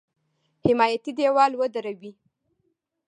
حمایتي 0.65 1.11
دېوال 1.17 1.51
ودروي. 1.59 2.11